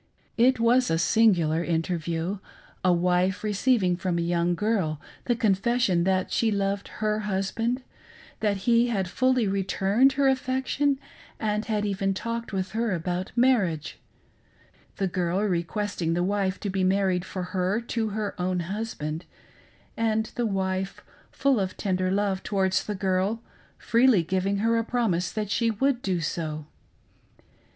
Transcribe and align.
It 0.39 0.59
was 0.59 0.89
a 0.89 0.97
singular 0.97 1.63
interview;— 1.63 2.39
a 2.83 2.91
wife 2.91 3.43
receiving 3.43 3.95
from 3.95 4.17
a 4.17 4.21
young 4.23 4.55
girl 4.55 4.99
the 5.25 5.35
confession 5.35 6.05
that 6.05 6.31
she 6.31 6.49
loved 6.49 6.87
her 7.05 7.19
husband; 7.19 7.83
that 8.39 8.57
he 8.65 8.87
had 8.87 9.07
fully 9.07 9.47
returned 9.47 10.13
her 10.13 10.27
affection, 10.27 10.99
and 11.39 11.65
had 11.65 11.85
even 11.85 12.15
talked 12.15 12.51
with 12.51 12.71
her 12.71 12.93
about 12.95 13.31
marriage: 13.35 13.99
the 14.95 15.07
girl 15.07 15.39
requesting 15.43 16.15
the 16.15 16.23
wife 16.23 16.59
to 16.61 16.71
be 16.71 16.83
married 16.83 17.23
for 17.23 17.43
her 17.53 17.79
to 17.79 18.09
her 18.09 18.33
own 18.41 18.61
husband, 18.61 19.25
and 19.95 20.31
the 20.33 20.47
wife, 20.47 21.01
full 21.29 21.59
of 21.59 21.77
tender 21.77 22.09
love 22.09 22.41
towards 22.41 22.83
the 22.83 22.95
girl, 22.95 23.43
freely 23.77 24.23
giving 24.23 24.57
her 24.65 24.79
a 24.79 24.83
promise 24.83 25.31
that 25.31 25.51
she 25.51 25.69
would 25.69 26.01
do 26.01 26.19
so. 26.21 26.65